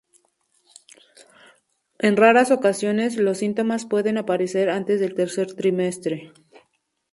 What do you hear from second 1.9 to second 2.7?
En raras